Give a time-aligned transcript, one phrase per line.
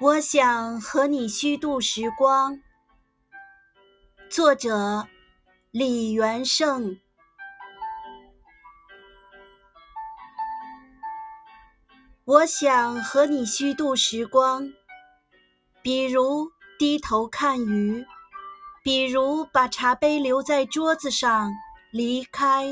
[0.00, 2.60] 我想和你虚度时光。
[4.28, 5.06] 作者：
[5.70, 6.98] 李元胜。
[12.24, 14.68] 我想和你虚度时光，
[15.80, 18.04] 比如低头看鱼，
[18.82, 21.52] 比如把茶杯留在桌子上
[21.92, 22.66] 离开，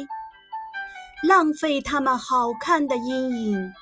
[1.23, 3.73] 浪费它们好看的阴影。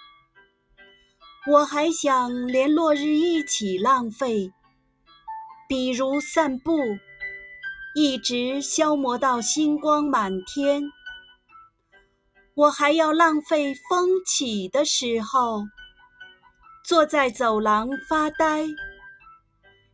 [1.46, 4.52] 我还想连落日一起浪费，
[5.66, 6.78] 比如散步，
[7.94, 10.82] 一直消磨到星光满天。
[12.54, 15.62] 我还要浪费风起的时候，
[16.84, 18.66] 坐在走廊发呆，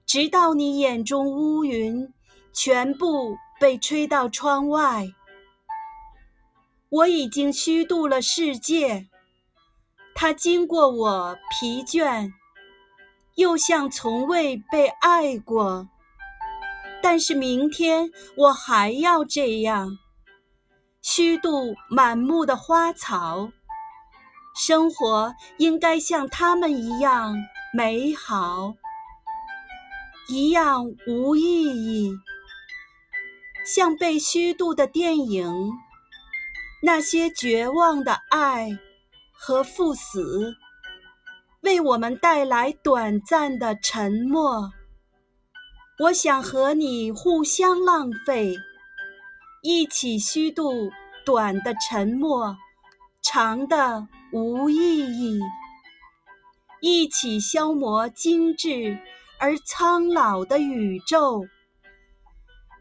[0.05, 2.13] 直到你眼中乌云
[2.53, 5.07] 全部被吹到窗外。
[6.89, 9.07] 我已经虚度了世界。
[10.19, 12.33] 它经过我疲倦，
[13.35, 15.87] 又像从未被爱过。
[17.03, 19.99] 但是明天我还要这样，
[21.03, 23.51] 虚度满目的花草。
[24.57, 27.37] 生活应该像他们一样
[27.75, 28.73] 美好，
[30.31, 32.11] 一样无意义，
[33.67, 35.73] 像被虚度的电影，
[36.83, 38.79] 那些绝望的爱。
[39.39, 40.55] 和赴死，
[41.61, 44.73] 为我们带来短暂的沉默。
[45.99, 48.57] 我想和你互相浪费，
[49.63, 50.91] 一起虚度
[51.25, 52.57] 短的沉默，
[53.23, 55.41] 长的无意义，
[56.81, 58.99] 一起消磨精致
[59.39, 61.47] 而苍老的宇宙。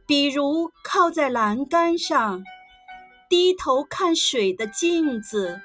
[0.07, 2.43] 比如靠在栏杆上，
[3.29, 5.61] 低头看水的镜子。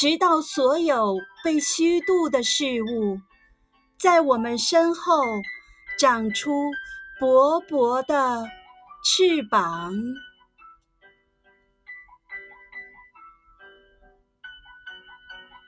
[0.00, 3.18] 直到所有被虚度的事物，
[3.98, 5.24] 在我们身后
[5.98, 6.52] 长出
[7.18, 8.44] 薄薄的
[9.04, 9.92] 翅膀。